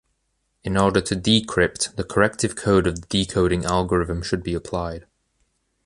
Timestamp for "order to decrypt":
0.79-1.95